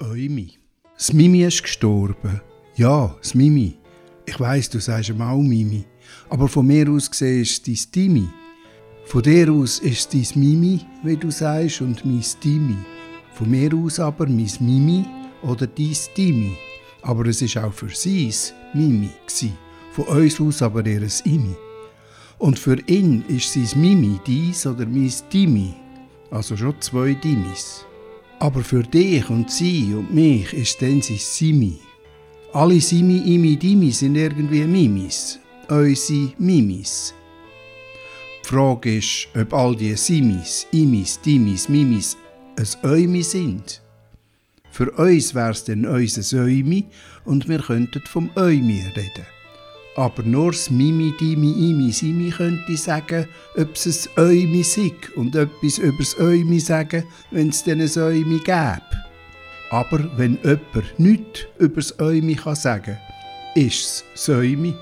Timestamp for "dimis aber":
27.14-28.62